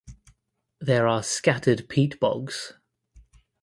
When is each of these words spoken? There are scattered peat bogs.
There 0.79 1.05
are 1.05 1.21
scattered 1.21 1.87
peat 1.87 2.19
bogs. 2.19 2.73